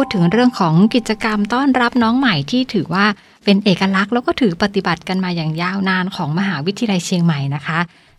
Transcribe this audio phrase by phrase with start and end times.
[0.00, 3.06] พูดถึงเรื่องของกิจกรรมต้อนรับน้องใหม่ที่ถือว่า
[3.44, 7.78] เป็นเอกลักษณ์ แล้วก็ถือปฏิบัติกันมาอย่างยาวนานของมหาวิทยาลัยเชียงใหม่นะคะ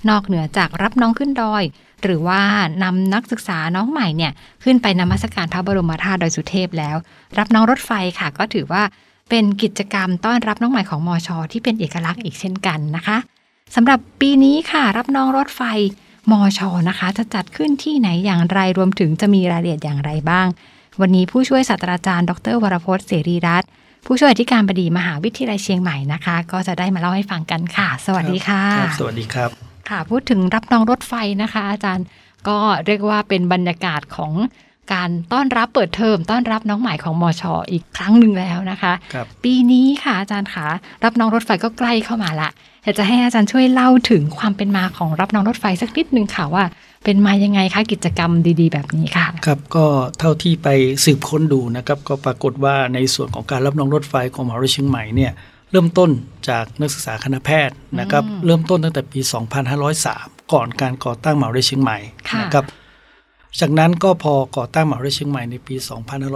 [0.10, 1.64] นอกเหนือจากรับน้องขึ้นดอย
[2.04, 2.42] หรือว่า
[2.84, 4.32] นำนักศึกษาน้องใหม่เนี่ย
[4.64, 6.96] ขึ้นไปนมัสการพระบรมธาตุดอยสุเทพแล้ว
[7.38, 8.84] รับน้องรถไฟค่ะ ก็ถือว่า
[9.30, 13.18] เป็นกิจกรรมต้อนรับน้องใหม่ของมอชอที่เป็นเอกลักษณ์อีกเช่นกันนะคะ
[13.76, 15.62] สำหรับปีนี้ค่ะ รับน้องรถไฟ
[16.32, 20.48] มอชอนะคะ จะจัดขึ้นที่ไหนอย่างไรรวมถึงจะมีรายละเอียดอย่างไรบ้าง
[21.02, 23.70] วันนี้ผู้ช่วยศาสตราจารย์ ดรวรพจน์เสรีรัตน์
[24.06, 29.50] ผู้ช่วยอธิการบดีมหาวิทยาลัยเชียงใหม่นะคะ ก็จะได้มาเล่าให้ฟังกันค่ะ สวัสดีค่ะครับสวัสดีครับ
[29.90, 32.06] ค่ะพูดถึงรับน้องรถไฟนะคะ อาจารย์
[32.48, 34.34] ก็เรียกว่าเป็นบรรยากาศของ
[34.94, 40.68] การต้อนรับเปิดเทอมต้อนรับน้องใหม่ของมอชออีกครั้งหนึ่งแล้วนะคะครับปีนี้ค่ะอาจารย์คะ
[41.04, 42.50] รับน้องรถไฟก็ใกล้เข้ามาละ
[42.84, 46.64] อยากจะให้อาจารย์ช่วยเล่าถึงความเป็นมาของรับน้องรถไฟสักนิดนึงค่ะว่า
[47.04, 49.86] เป็นมายังไงคะกิจกรรมดีๆ แบบนี้ค่ะ ครับก็
[50.20, 50.68] เท่าที่ไป
[51.06, 55.32] สืบค้นดูนะครับ ก็ปรากฏว่าในส่วนของการรับน้องรถไฟของมหาวิทยาลัยเชียงใหม่เนี่ย
[55.72, 56.10] เริ่มต้น
[56.50, 59.20] จากนักศึกษาคณะแพทย์นะครับ เริ่มต้นตั้งแต่ปี
[59.86, 61.98] 2503 ก่อนการก่อตั้งมหาวิทยาลัยเชียงใหม่
[62.30, 62.66] ค่ะนะครับ
[63.60, 65.76] จากนั้นก็พอก่อตั้งมหาวิทยาลัยเชียงใหม่ในปี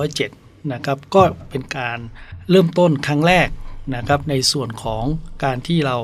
[0.05, 1.97] 2507 นะครับ ก็เป็นการ
[2.49, 3.47] เริ่มต้นครั้งแรก
[3.95, 5.03] นะครับในส่วนของ
[5.43, 5.97] การที่เรา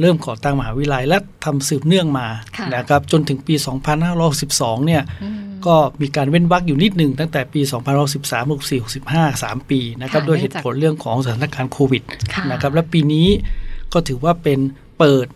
[0.00, 3.54] เริ่มก่อตั้งมหาวิทยาลัยและทำสืบเนื่องมาค่ะนะครับจนถึงปี
[4.20, 5.02] 2512เนี่ย
[5.66, 7.60] ก็มีการเว้นวรรคอยู่นิดหนึ่งตั้งแต่ปี
[8.04, 12.02] 2513 64 65 3 ปีนะครับค่ะด้วยเหตุผลเรื่องของสถานการณ์โควิด
[12.34, 13.28] ค่ะนะครับและปีนี้
[13.92, 14.58] ก็ถือว่าเป็น
[14.98, 15.26] เปิด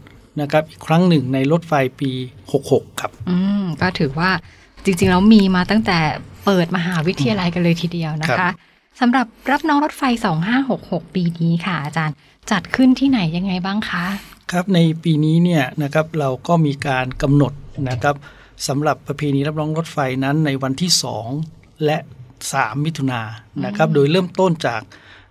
[0.41, 2.11] นะครับอีกครั้งหนึ่งในรถไฟปี
[2.57, 4.31] 66 ครับอืมก็ถือว่า
[4.85, 5.99] จริงๆแล้วมีมาตั้งแต่
[6.45, 8.53] เปิดมหาวิทยาลัยกันเลยทีเดียวนะครัคะบ
[9.01, 10.03] สำหรับรับน้องรถไฟ
[10.59, 12.15] 2566 ปีนี้ค่ะอาจารย์
[12.51, 14.05] จัดขึ้นที่ไหนยังไงบ้างคะ
[14.53, 17.53] ครับในปีนี้เนี่ยนะครับเราก็มีการกำหนด
[17.91, 18.17] นะครับ
[18.69, 20.91] สำหรับประเพณีรับรองรถไฟนั้นในวันที่
[21.35, 21.97] 2 และ
[22.41, 23.27] 3 มิถุนาย
[23.61, 24.81] นนะครับโดยเริ่มต้นจาก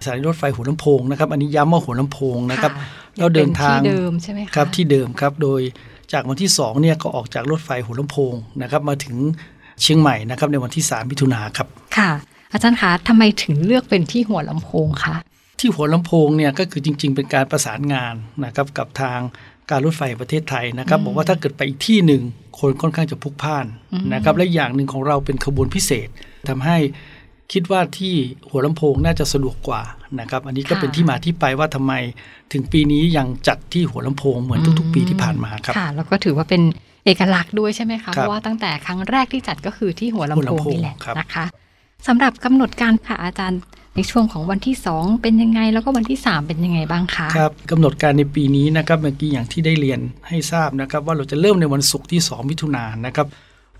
[0.03, 2.87] สถานีรถไฟหัวลำโพงนะครับอันนี้ย้ำว่าหัวลำโพงนะครับค่ะ
[3.19, 5.61] เราเดินทางป็ที่เดิมใช่ไหมคะครับที่เดิมครับโดย
[6.13, 9.15] จากวันที่2เนี่ยก็ออกจากรถไฟหัวลำโพงนะครับมาถึง
[9.81, 11.67] เชียงใหม่นะครับในวันที่ 3 มิถุนาครับ
[11.97, 12.09] ค่ะ
[12.51, 15.15] อาจารย์คะทำไมถึงเลือกเป็นที่หัวลำโพงคะ
[15.59, 18.13] ที่หัวลำโพงเนี่ยก็คือจริง ๆ เป็นการประสานงาน
[18.45, 19.19] นะครับกับทาง
[19.69, 22.21] การรถไฟแห่งประเทศไทยนะครับบอกว่าถ้าเกิดไปอีกที่หนึ่ง
[22.59, 23.65] คนค่อนข้างจะพลุกพล่าน
[24.13, 26.07] นะครับและอย่างหนึ่งของเราเป็นขบวนพิเศษ
[26.49, 26.77] ทำให้
[27.53, 28.13] คิดว่าที่
[28.49, 29.81] หัวลำโพงน่าจะสะดวกกว่า
[30.19, 31.93] นะครับ อันนี้ก็ค่ะเป็นที่มาที่ไปว่าทำไม
[32.53, 36.61] ถึงปีนี้ยังจัดที่หัวลำโพงเหมือนทุกๆ ปีที่ผ่านมาครับค่ะแล้วก็ถือว่าเป็น
[37.05, 41.45] เอกลักษณ์ด้วยใช่ไหมคะครับเพราะว่าตั้งแต่ครั้งแรกที่จัดก็คือที่หัวลำหัวโพลำงโพงนี่แหละครับนะคะ
[42.07, 43.59] สำหรับกำหนดการค่ะอาจารย์
[43.97, 53.27] ในช่วงของวันที่ 2 เป็นยังไง แล้วก็วันที่ 3 เป็นยังไงบ้างคะครับกำหนดการในปีนี้นะครับเมื่อกี้อย่างที่ได้เรียนให้ทราบนะครับ ว่าเราจะเริ่มในวันศุกร์ที่ 2 มิถุนายนนะครับ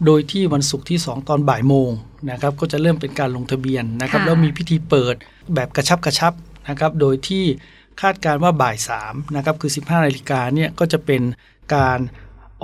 [0.05, 1.89] โดยที่วันศุกร์ที่ 2 ตอนบ่ายโมง
[2.31, 5.15] นะครับก็จะเริ่มเป็นการลงทะเบียนนะครับค่ะแล้วมีพิธีเปิด
[5.55, 6.33] แบบกระชับกระชับ
[6.69, 7.43] นะครับโดยที่
[8.01, 11.21] คาดการณ์ว่าบ่าย3นะครับคือ 15นาฬิกาเนี่ยก็จะเป็น
[11.75, 11.99] การ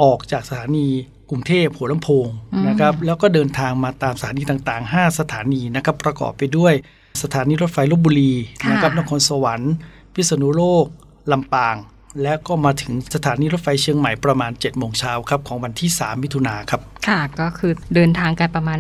[0.02, 0.88] ออกจากสถานี
[1.30, 2.28] กรุงเทพหัวลำโพง
[2.68, 6.75] นะครับแล้วก็เดินทางมาตามสถานีต่างๆ 5 สถานีนะครับประกอบไปด้วย
[7.22, 8.31] สถานีรถไฟลบบุรี
[8.72, 9.74] นะครับค่ะนครสวรรค์
[10.13, 10.85] พิษณุโลก
[11.31, 11.75] ลำปาง
[12.22, 18.79] และก็มาถึงสถานีรถไฟเชียงใหม่ประมาณ7จ็ดโมงเช้าครับของวันที่ 3 มิถุนาครับ ค่ะก็คือเดินทางกันประมาณ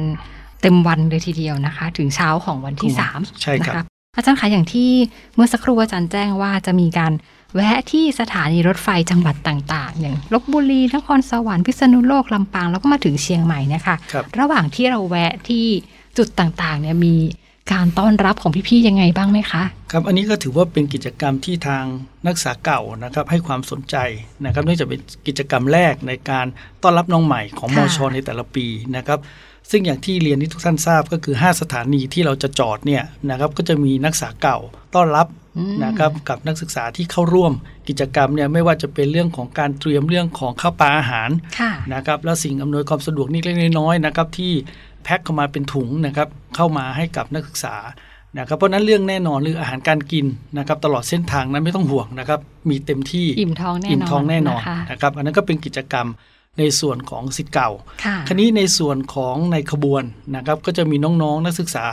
[0.61, 3.85] เต็มวันเลยทีเดียวนะคะ ถึงเช้าของวันที่อืม3ใช่ครับนะะ
[4.15, 4.89] อาจารย์คะอย่างที่
[5.35, 7.13] เมื่อสักครู่อาจารย์แจ้งว่าจะมีการ
[7.55, 15.65] แวะที่สถานีรถไฟจังหวัดต่าง ๆ อย่างลบบุรีนครสวรรค์พิษณุโลกลำปางแล้วก็มาถึงเชียงใหม่เนะคะครับระหว่างที่เราแวะที่
[16.17, 17.15] จุดต่างๆเนี่ยมี
[17.71, 21.85] การต้อนรับของพี่ๆยังไงบ้างไหมคะ ครับอันนี้ก็ถือว่าเป็นกิจกรรมที่ทาง
[22.25, 23.95] นักศึกษาเก่านะครับให้ความสนใจ
[24.45, 26.45] นะครับเนื่องจากเป็นกิจกรรมแรกในการ
[26.83, 28.65] ต้อนรับน้องใหม่ของมค่ะชในแต่ละปี
[28.95, 29.19] นะครับ
[29.71, 34.57] ซึ่งอย่างที่เรียนที่ทุกท่านทราบก็คือ 5 สถานีที่เราจะจอดเนี่ยนะครับก็จะมีนักศึกษาเก่า
[34.95, 35.27] ต้อนรับ
[35.57, 37.53] อืมนะครับกับนักศึกษาที่เข้าร่วม
[37.87, 44.53] กิจกรรมเนี่ยไม่ว่าจะเป็นเรื่องของการเตรียมเรื่องของข้าวปลาอาหารค่ะนะครับแล้วสิ่งอำนวยความสะดวกนิดเล็กๆน้อยๆนะครับที่
[45.03, 47.75] แพ็คเข้ามาเป็นถุงนะครับเข้ามาให้กับนักศึกษา
[48.37, 50.25] นะครับเพราะฉะนั้นเรื่องแน่นอนเรื่องอาหารการกิน
[50.57, 52.39] นะครับตลอดเส้นทางนั้นไม่ต้องห่วงนะครับ
[52.69, 56.07] มีเต็มที่อิ่มท้องแน่นอนอิ่มท้องแน่นอนนะคะนะครับ อันนั้นก็เป็นกิจกรรม
[56.59, 57.69] ในส่วนของสิทธิ์เก่า
[58.03, 60.03] ค่ะคราวนี้ในส่วนของในขบวน
[60.35, 61.87] นะครับก็จะมีน้องๆ นักศึกษา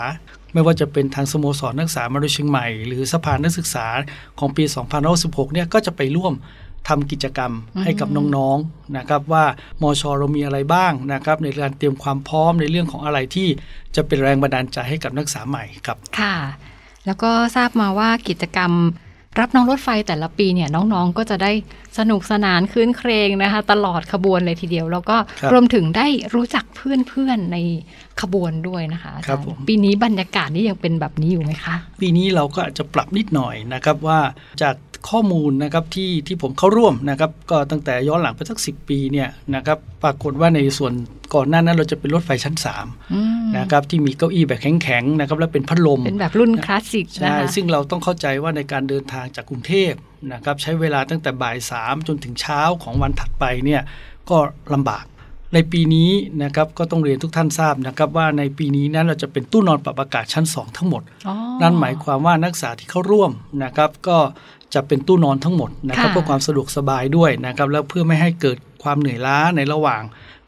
[0.53, 3.87] ไม่ว่าจะเป็นทางสโมสรนักศึกษามหาวิทยาลัยเชียงใหม่ หรือสภานักศึกษา
[4.39, 4.65] ของปี
[5.09, 6.35] 2016เนี่ยก็จะไปร่วม
[6.89, 7.53] ทำกิจกรรม
[7.85, 9.45] ให้กับน้องๆนะครับว่า
[9.83, 13.49] มชเรามีอะไรบ้างนะครับในการเตรียมความพร้อมในเรื่องของอะไรที่
[13.97, 16.35] จะเป็นแรงบันดาลใจให้กับนักศึกษาใหม่ครับค่ะ
[17.07, 18.73] แล้วก็ทราบมาว่ากิจกรรม
[19.41, 21.53] รับน้องรถไฟแต่ละปีเนี่ยน้องๆ ก็จะได้
[21.99, 27.57] สนุกสนานคืนเครงนะคะ ตลอดขบวนเลยทีเดียว แล้วก็ครับรวมถึงได้รู้จักเพื่อนๆใน
[28.21, 34.19] ขบวนด้วยนะคะอาครัจาบรย์ผมปีนี้บรรยากาศนี่ยังเป็นแบบนี้อยู่ไหมคะ ปีนี้เราก็อาจจะปรับนิดหน่อยนะครับว่า
[34.63, 34.75] จาก
[35.09, 40.93] ข้อมูลนะครับที่ที่ผมเข้าร่วมนะครับก็ตั้งแต่ย้อนหลังไปสักสิปีเนี่ยนะครับปรากฏว่าในส่วน
[41.35, 42.55] ก่อนหน้านั้นเราจะเป็นรถไฟชั้น
[43.13, 49.93] อืม3นะครับที่มีเก้าอี้แบบแข็งๆนะครับแล้วเป็นพัดลม เป็นแบบรุ่นคลาสสิกนะใช่คะซึ่งเราต้องเข้าใจว่าในการเดินทางจากกรุงเทพ
[50.33, 53.83] นะครับใช้เวลาตั้งแต่บ่ายสามจนถึงเช้าของวันถัดไปเนี่ย
[54.31, 54.37] ก็
[54.75, 55.05] ลำบาก
[55.55, 56.11] ในปีนี้
[56.43, 63.31] นะครับก็ต้องเรียนทุกท่านทราบนะครับว่าในปีนี้นั้นเราจะเป็นตู้นอนปรับอากาศชั้น 2 ทั้งหมดอ๋อนั่นหมายความว่านักศึกษาที่เข้าร่วม
[63.65, 64.19] นะครับก็
[64.75, 70.03] จะเป็นตู้นอนทั้งหมดนะครับค่ะเพื่อความสะดวกสบายด้วยนะครับแล้วเพื่อไม่ให้เกิดความเหนื่อยล้าในระหว่าง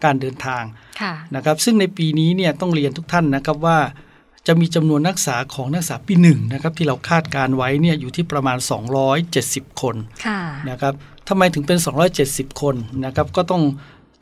[0.04, 0.62] การเดินทาง
[1.00, 3.78] ค่ะนะครับซึ่งในปีนี้เนี่ยต้องเรียนทุกท่านนะครับว่า
[4.46, 8.58] จะมีจำนวนนักศึกษาของนักศึกษาปีหนึ่งนะครับที่เราคาดการไว้เนี่ยอยู่ที่ประมาณ
[9.18, 9.96] 270 คน
[10.26, 10.40] ค่ะ
[10.70, 10.94] นะครับ
[11.28, 11.78] ทำไมถึงเป็น
[12.20, 13.62] 270 คนนะครับก็ต้อง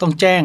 [0.00, 0.42] ต้องแจ้ง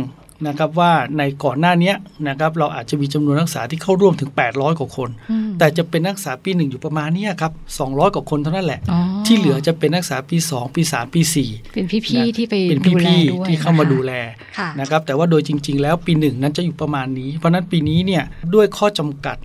[0.48, 1.96] นะครับว่าในก่อนหน้าเนี้ย
[2.28, 7.52] นะครับเราอาจจะมีจำนวนนักศึกษาที่เข้าร่วมถึง 800 กว่าคนอืมแต่จะเป็นนักศึกษาปีหนึ่งอยู่ประมาณเนี้ยครับ
[7.84, 14.12] 200 กว่าคนเท่านั้นแหละอ๋อที่เหลือจะเป็นนักศึกษาปี 2 ปี 3 ปี 4 เป็นพี่ๆที่ไปเป็นดูแลพี่ด้วยๆที่เข้ามานะคะดูแล
[14.58, 18.24] ค่ะนะครับแต่ว่าโดยจริง ๆ แล้วปีหนึ่งนั้นจะอยู่ประมาณนี้ เพราะฉะนั้นปีนี้เนี่ย
[18.54, 19.38] ด้วยข้อจำกัด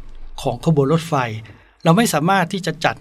[0.42, 1.14] ของขบวนรถไฟ
[1.84, 2.96] เราไม่สามารถที่จะจัด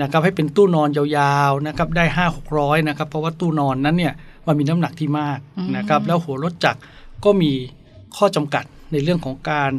[0.00, 4.14] นะครับให้เป็นตู้นอนยาวๆนะครับได้ห้าหกร้อยนะครับเพราะว่าตู้นอนนั้นเนี่ย
[4.46, 6.80] มันมีน้ำหนักที่มากอืมนะครับแล้วหัวรถจักร
[7.24, 7.52] ก็มี
[8.16, 9.70] ข้อจำกัดในเรื่องของการ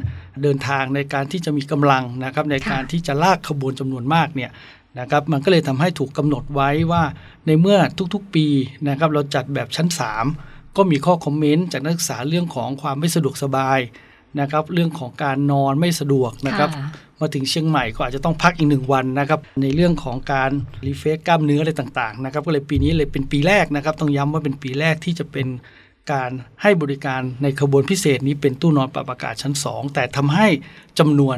[0.41, 4.51] เดินทางในการที่จะมีกำลังนะครับในการที่จะลากขบวนจำนวนมากเนี่ย
[4.99, 7.03] นะครับมันก็เลยทำให้ถูกกำหนดไว้ว่า
[7.47, 7.77] ในเมื่อ
[8.13, 8.47] ทุกๆปี
[8.89, 9.87] นะครับเราจัดแบบชั้น
[10.31, 13.79] 3 ก็มีข้อคอมเมนต์จากนักศึกษาเรื่องของความไม่สะดวกสบาย
[14.39, 16.85] นะครับเรื่องของการนอนไม่สะดวกนะครับค่ะ
[17.19, 20.51] มาถึงเชียงใหม่ก็อาจจะต้องพักอีกหนึ่งวันนะครับในเรื่องของการ
[20.87, 25.47] รีเฟซกล้ามเนื้ออะไรต่างๆนะครับก็เลยปีนี้เลยเป็นปีแรกนะครับต้องย้ำว่าเป็นปีแรกที่จะเป็น
[26.11, 26.29] การ
[26.61, 30.47] ให้บริการในขบวนพิเศษนี้เป็นตู้นอนปรับอากาศชั้น 2 แต่ทำให้
[30.99, 31.37] จำนวน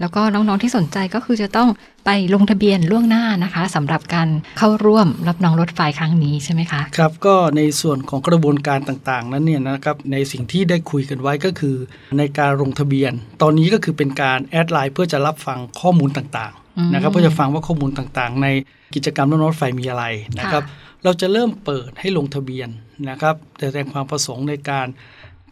[0.00, 1.68] แล้วก็น้องๆที่สนใจก็คือจะต้อง
[2.06, 4.28] ไปลงทะเบียนล่วงหน้านะคะสำหรับการ
[4.58, 11.76] เข้าร่วมรับน้องรถไฟครั้งนี้ใช่ไหมคะครับก็ในส่วนของกระบวนการต่างๆ นั้นเนี่ยนะครับในสิ่งที่ได้คุยกันไว้ก็คือ
[12.18, 13.12] ในการลงทะเบียน
[13.42, 18.48] ตอนนี้ก็คือเป็นการแอดไลน์เพื่อจะรับฟังข้อมูลต่างอืมๆนะครับเพื่อจะฟังว่าข้อมูลต่างๆ ใน
[18.94, 20.04] กิจกรรมรถรถไฟมีอะไร
[20.40, 20.62] นะครับ
[21.04, 22.68] เราจะเริ่มเปิดให้ลงทะเบียน
[23.10, 24.86] นะครับแสดงความประสงค์ในการ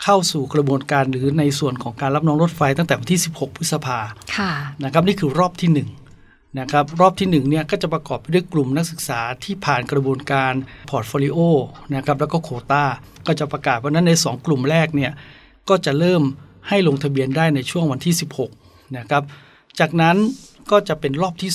[0.03, 3.99] เข้าสู่กระบวนการหรือในส่วนของการรับน้องรถไฟตั้งแต่วันที่ 16 พฤษภา
[4.37, 4.53] ค่ะ
[4.85, 10.53] นะครับนี่คือรอบที่ 1 นะครับ รอบที่1เนี่ยก็จะประกอบไปด้วยกลุ่มนักศึกษาที่ผ่านกระบวนการ
[10.91, 11.39] พอร์ตโฟลิโอ
[11.95, 12.85] นะครับแล้วก็โควตา
[13.27, 15.13] ก็จะประกาศว่านั้นใน 2 กลุ่มแรกเนี่ย
[15.69, 16.23] ก็จะเริ่ม
[16.69, 18.15] ให้ลงทะเบียนได้ในช่วงวันที่
[18.55, 19.23] 16 นะครับ
[19.81, 20.17] จากนั้น
[20.71, 21.53] ก็จะเป็นรอบที่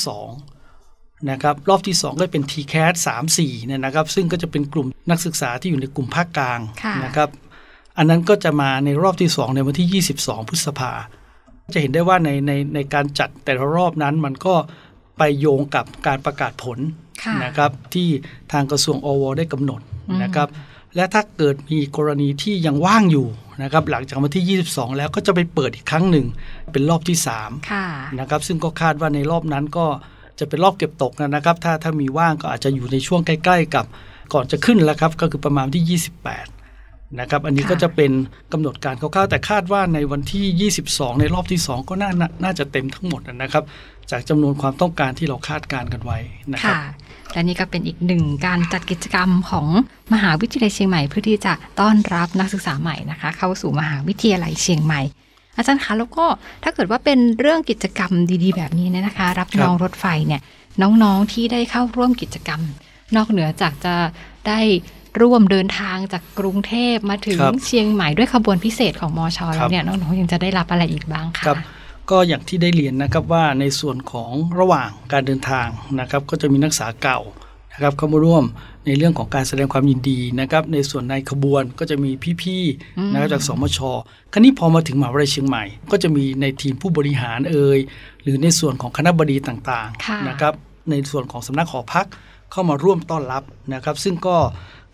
[0.62, 7.30] 2 นะครับ รอบที่ 2 ก็เป็น TCAS 3 4เนี่ยนะครับ ซึ่งก็จะเป็นกลุ่มนักศึกษาที่อยู่ในกลุ่มภาคกลางค่ะนะครับ
[7.98, 10.92] อันนั้นก็จะมาในรอบที่ 2 ในวันที่ 22 พฤษภา
[11.74, 14.56] จะเห็นได้ว่าในในในการจัดแต่ละรอบนั้นมันก็
[15.18, 16.78] ไปโยงกับการประกาศผล
[17.24, 18.08] ค่ะนะครับที่
[18.52, 20.50] ทางกระทรวงอวได้กำหนดอืมนะครับ
[20.96, 23.28] และถ้าเกิดมีกรณีที่ยังว่างอยู่
[23.64, 26.26] นะครับหลังจากวันที่ 22 แล้วก็จะไปเปิดอีกครั้งหนึ่ง
[26.72, 27.86] เป็นรอบที่3ค่ะ
[28.20, 29.86] นะครับซึ่งก็คาดว่าในรอบนั้นก็
[30.40, 33.86] จะเป็นรอบเก็บตกนะครับ ถ้าถ้ามีว่างก็อาจจะอยู่ในช่วงใกล้ ๆ กับ
[34.34, 36.61] ก่อนจะขึ้นแล้วครับ ก็คือประมาณที่ 28
[37.20, 38.12] นะครับอันนี้ค่ะก็จะเป็น
[38.54, 43.64] กำหนดการคร่าวๆแต่คาดว่าในวันที่ 22 ในรอบที่ 2 ก็น่าน่าน่าจะเต็มทั้งหมดนะครับ
[44.12, 46.18] จากจำนวนความต้องการที่เราคาดการณ์กันไว้
[46.54, 46.82] นะครับค่ะ
[47.34, 49.68] และนี่ก็เป็นอีกหนึ่งการจัดกิจกรรมของ
[50.14, 55.02] มหาวิทยาลัยเชียงใหม่เพื่อที่จะต้อนรับนักศึกษาใหม่นะคะ เข้าสู่มหาวิทยาลัยเชียงใหม่
[55.58, 56.26] อาจารย์คะแล้วก็
[56.64, 58.12] ถ้าเกิดว่าเป็นเรื่องกิจกรรม
[58.44, 60.42] ดีๆ แบบนี้เนี่ยนะคะ รับน้องรถไฟเนี่ย
[60.82, 62.62] น้องๆที่ได้เข้าร่วมกิจกรรม
[63.16, 63.94] นอกเหนือจากจะ
[64.48, 64.60] ได้
[65.22, 71.58] ร่วมเดินทางจากกรุงเทพมาถึงครับเชียงใหม่ด้วยขบวนพิเศษของมอชอคแล้รัวบเนี่ยน้องๆยังจะได้รับอะไรอีกบ้างคะครับ
[72.12, 75.68] ก็อย่างที่ได้เรียนนะครับว่าในส่วนของระหว่างการเดินทาง
[76.00, 77.20] นะครับก็จะมีนักศึกษาเก่า
[77.74, 78.44] นะครับเข้ามาร่วม
[78.86, 83.80] ในเรื่องของการแสดงความยินดีนะครับในส่วนในขบวนก็จะมีพี่ๆนะครับจากสมช
[84.34, 87.80] คราวนี้พอมาถึงมหาวิทยาลัยเชียงใหม่ ก็จะมีในทีมผู้บริหารเอ่ย
[88.24, 90.54] หรือในส่วนของคณะบดีต่างค่ะๆนะครับ
[90.90, 92.08] ในส่วนของสำนักหอพัก
[92.52, 94.38] เข้ามาร่วมต้อนรับนะครับ ซึ่งก็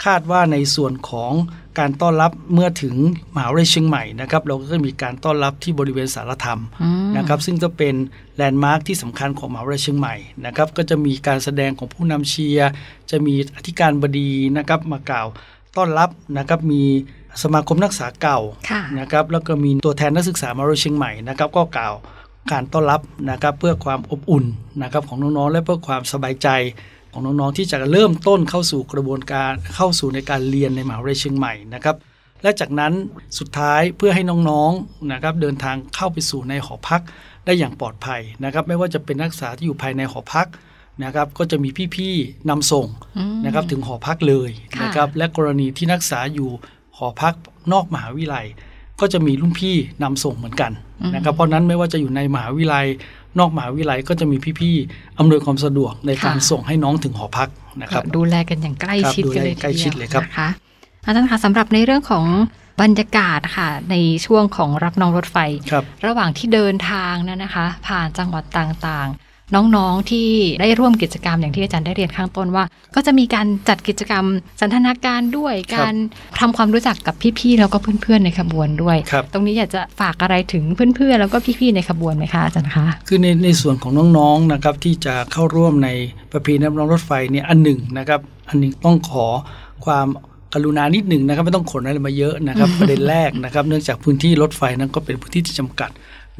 [0.05, 1.33] คาดว่าในส่วนของ
[1.79, 2.95] การต้อนรับเมื่อถึง
[3.35, 7.95] มหาวิทยาลัยเชียงใหม่นะครับเราก็จะมีการต้อนรับที่บริเวณสารธรรมอืมนะครับซึ่งจะเป็น
[8.35, 12.69] แลนด์มาร์คที่สำคัญของมหาวิทยาลัยเชียงใหม่นะครับก็จะมีการแสดงของผู้นำเชียร์
[13.11, 15.27] จะมีอธิการบดีนะครับมากล่าว
[15.77, 16.83] ต้อนรับนะครับมี
[17.43, 18.39] สมาคมนักศึกษาเก่า
[18.69, 21.93] ค่ะนะครับแล้วก็มีตัวแทนนักศึกษามหาวิทยาลัยเชียงใหม่นะครับก็กล่าว
[22.51, 23.01] การต้อนรับ
[23.31, 24.45] นะครับเพื่อความอบอุ่น
[24.81, 26.47] นะครับของน้องๆและเพื่อความสบายใจ
[27.13, 31.95] ของน้องๆที่จะเริ่มต้นเข้าสู่กระบวนการเข้าสู่ในการเรียนในมหาวิทยาลัยเชียงใหม่นะครับ
[32.43, 32.93] และจากนั้น
[33.39, 37.01] สุดท้ายเพื่อให้น้องๆนะครับเดินทางเข้าไปสู่ในหอพัก
[37.45, 40.47] ได้อย่างปลอดภัยนะครับ ไม่ว่าจะเป็นนักศึกษาที่อยู่ภายในหอพัก
[41.03, 42.87] นะครับก็จะมีพี่ๆนำส่ง
[43.17, 46.49] อืมนะครับถึงหอพักเลยค่ะนะครับและกรณีที่นักศึกษาอยู่
[46.97, 47.33] หอพัก
[47.73, 48.45] นอกมหาวิทยาลัย
[48.99, 50.71] ก็จะมีรุ่นพี่นำส่งเหมือนกัน
[51.15, 52.85] นะครับเพราะฉะนั้นไม่ว่าจะอยู่ในมหาวิทยาลัย
[53.39, 57.49] นอกมหาวิทยาลัยก็จะมีพี่ๆอำนวยความสะดวกในการค่ะส่งให้น้องถึงหอพัก
[57.81, 60.49] นะครับก็ดูแลกันอย่างใกล้ชิดครับกันเลยดูแลใกล้ชิดเลยครับนะคะ
[61.05, 62.25] อาจารย์คะสำหรับในเรื่องของ
[62.81, 65.37] บรรยากาศค่ะในช่วงของรับน้องรถไฟ
[65.71, 70.27] ครับระหว่างที่เดินทางนั้นนะคะ ผ่านจังหวัดต่างๆ น้องๆที่
[70.61, 72.63] ได้ร่วมกิจกรรมอย่างที่อาจารย์ได้เรียนข้างต้นว่า
[72.95, 74.25] ก็จะมีการจัดกิจกรรม
[74.61, 75.95] สันทนาการด้วยครับการ
[76.39, 80.63] ทำความรู้จักกับพี่ๆแล้วก็เพื่อนๆในขบวนด้วยครับตรงนี้อยากจะฝากอะไรถึง
[80.95, 85.89] เพื่อนๆแล้วก็พี่ๆในขบวนไหมคะอาจารย์คะคือในในส่วนของน้องๆนะครับที่จะเข้าร่วมใน
[86.31, 89.27] ประเพณีน้ำร้อนรถไฟเนี่ยอันหนึ่งนะครับอันหนึงต้องขอ
[89.85, 90.07] ความ
[90.53, 95.91] กรุณานิดหนึ่งนะครับไม่ต้องขนอะไรมาเยอะนะครับประเด็นแรกนะครับ เนื่องจากพื้นที่รถไฟนั้นก็เป็นพื้นที่ที่จำกัด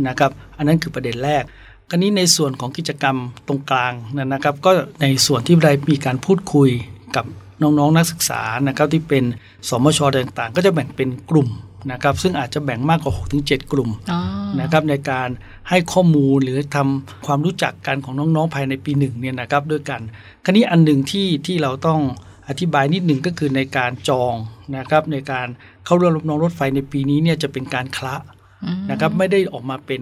[0.08, 1.44] นะครับ อันนั้นคือประเด็นแรก
[1.90, 3.18] คราวนี้ในส่วนของกิจกรรม
[3.48, 6.70] ตรงกลางนะนะครับ ก็ในส่วนที่ได้มีการพูดคุย
[7.16, 7.26] กับ
[7.62, 9.24] น้องๆนักศึกษานะครับที่เป็น
[9.70, 11.50] สมชต่างๆ ก็จะแบ่งเป็นกลุ่ม
[11.92, 14.20] นะครับ ซึ่งอาจจะแบ่งมากกว่า 6-7 กลุ่มอ๋อ
[14.62, 15.30] นะครับในการ
[15.70, 20.02] ให้ข้อมูลหรือทำความรู้จักกันของน้องๆภายในปีหนึ่งเนี่ยนะครับด้วยกัน
[20.46, 22.00] คราวนี้อันหนึ่งที่ที่เราต้อง
[22.50, 24.34] อธิบายนิดหนึ่งก็คือในการจอง
[24.78, 25.48] นะครับในการ
[25.86, 28.16] เข้าร่วมรับน้องรถไฟในปีนี้เนี่ยจะเป็นการคละ
[28.64, 30.02] อืมนะครับไม่ได้ออกมาเป็น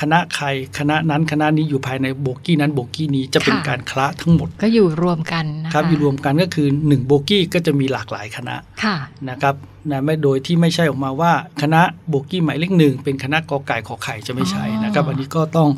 [0.00, 0.46] คณะใคร
[0.78, 8.96] คณะนั้นคณะนี้อยู่ภายในโบกี้นั้นโบกี้นี้จะเป็นค่ะการคละทั้งหมด ก็อยู่รวมกันนะคะครับอยู่รวมกันก็คือ 1 โบกี้ก็จะมีหลากหลายคณะค่ะ
[9.30, 9.54] นะครับ
[9.90, 11.32] นะไม่โดยที่ไม่ใช่ออกมาว่า
[11.62, 15.68] คณะโบกี้หมายเลขหนึ่งเป็นคณะกอไก่ขอไข่จะไม่ใช่นะครับอ๋ออัอันนี้ก็ต้อง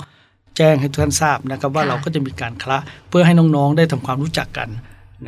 [0.56, 4.68] แจ้งให้ทุกท่านทราบนะครับว่าค่ะเราก็จะมีการคละเพื่อให้น้องๆได้ทำความรู้จักกัน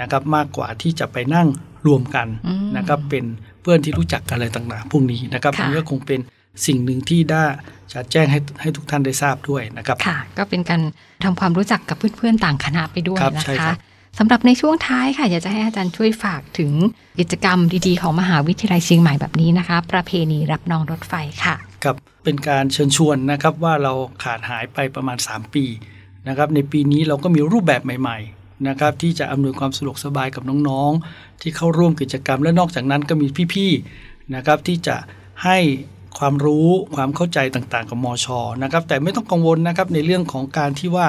[0.01, 1.49] นะครับ มากกว่าที่จะไปนั่ง
[1.87, 3.25] รวมกันอืมนะครับเป็น
[3.63, 6.21] เพื่อนที่รู้จักกันอะไรต่างๆพวกนี้นะครับค่ะอันนี้ก็คงเป็น
[6.67, 7.45] สิ่งหนึ่งที่ได้
[7.93, 10.81] จะแจ้งให้ให้ทุกท่านได้ทราบด้วยนะครับค่ะ ก็เป็นการ
[11.25, 13.77] ทำความรู้จักกับเพื่อนๆต่างคณะไปด้วยครับนะใช่คคะรับ
[14.19, 16.73] สำหรับในช่วงท้ายค่ะ อยากจะให้อาจารย์ช่วยฝากถึง
[17.21, 23.93] กิจกรรมดีๆ ของมหาวิทยาลัยเชียงใหม่แบบนี้นะคะ ประเพณีรับน้องรถไฟค่ะครับเป็นการเชิญชวนนะครับว่าเรา
[24.25, 25.65] ขาดหายไปประมาณ 3 ปี
[26.29, 34.97] นะครับในปีนี้เราก็มีรูปแบบใหม่ๆนะครับที่จะอำนวยความสะดวกสบายกับน้องๆ ที่เข้าร่วมกิจกรรมและนอกจากนั้นก็มีพี่ๆนะครับที่จะ
[35.45, 35.59] ให้
[36.19, 41.07] ความรู้ความเข้าใจต่างๆ กับมอชอนะครับแต่ไม่ต้องกังวลนะครับในเรื่องของการที่ว่า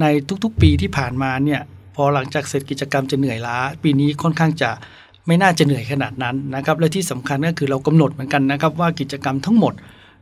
[0.00, 0.06] ใน
[0.44, 1.60] ทุกๆปีที่ผ่านมาเนี่ย
[1.96, 4.70] พอหลังจากเสร็จกิจกรรมจะเหนื่อยล้า ปีนี้ค่อนข้างจะ
[5.26, 9.74] ไม่น่าจะเหนื่อยขนาดนั้นนะครับและที่สำคัญก็คือเรากำหนดเหมือนกันนะครับว่ากิจกรรมทั้งหมด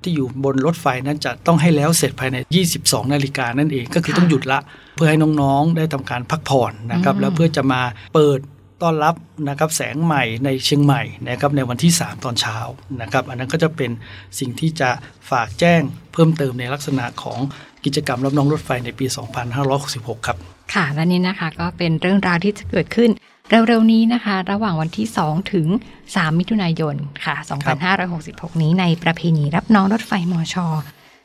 [0.03, 2.37] ที่อยู่บนรถไฟนั้นจะต้องให้แล้วเสร็จภายใน
[2.77, 4.59] 22 นาฬิกานั่นเองก็คือต้องหยุดละ
[4.95, 7.81] เพื่อให้น้องๆได้ทำการพักผ่อนนะครับแล้วเพื่อจะมา
[8.15, 8.39] เปิด
[8.85, 9.15] ต้อนรับ
[9.49, 12.59] นะครับแสงใหม่ในเชียงใหม่นะครับในวันที่ 3 ตอนเช้า
[13.01, 13.91] นะครับอันนั้นก็จะเป็น
[14.39, 14.91] สิ่งที่จะ
[15.31, 15.81] ฝากแจ้ง
[16.13, 17.39] เพิ่มเติมในลักษณะของ
[17.85, 19.07] กิจกรรมรับน้องรถไฟในปี
[19.67, 20.37] 2566 ครับ
[20.75, 23.11] ค่ะและนี่นะคะก็เป็นเรื่องราวที่จะเกิดขึ้น
[23.69, 25.67] เร็วๆนี้นะคะ ระหว่างวันที่ 2 ถึง
[26.03, 27.37] 3 มิถุนายนค่ะ
[27.99, 30.67] 2566 นี้ในประเพณีรับน้องรถไฟมอชอ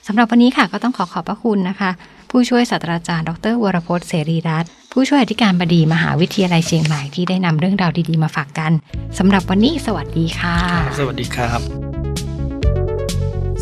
[0.07, 1.91] สำหรับวันนี้ค่ะก็ต้องขอขอบพระคุณนะคะ
[2.29, 8.71] ผู้ช่วยศาสตราจารย์ ดรวรพจน์เสรีรัตน์ ผู้ช่วยอธิการบดีมหาวิทยาลัยเชียงใหม่ที่ได้นำเรื่องราวดีๆมาฝากกัน
[9.17, 10.57] สำหรับวันนี้สวัสดีค่ะ
[10.99, 11.59] สวัสดีครับ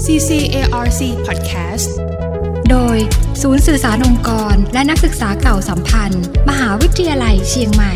[0.03, 1.87] CCARC Podcast
[2.69, 2.97] โดย
[3.41, 7.93] ศูนย์สื่อสารองค์กร และนักศึกษาเก่าสัมพันธ์ มหาวิทยาลัยเชียงใหม่